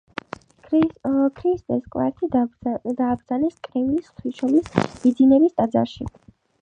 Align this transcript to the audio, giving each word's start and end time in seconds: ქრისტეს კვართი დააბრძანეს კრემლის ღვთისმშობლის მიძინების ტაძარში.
ქრისტეს 0.67 1.83
კვართი 1.95 2.29
დააბრძანეს 2.37 3.59
კრემლის 3.69 4.09
ღვთისმშობლის 4.09 4.75
მიძინების 5.05 5.55
ტაძარში. 5.61 6.09